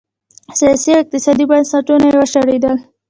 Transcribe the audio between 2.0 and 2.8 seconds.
یې وشړېدل.